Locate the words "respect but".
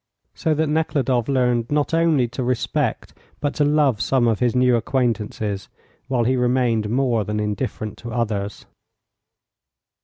2.43-3.53